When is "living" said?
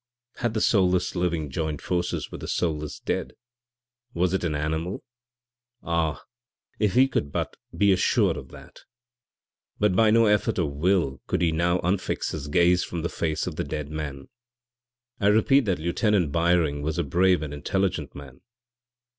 1.15-1.51